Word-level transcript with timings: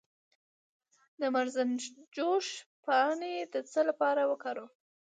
د 1.19 1.21
مرزنجوش 1.35 2.47
پاڼې 2.85 3.33
د 3.53 3.55
څه 3.71 3.79
لپاره 3.89 4.21
وکاروم؟ 4.31 4.71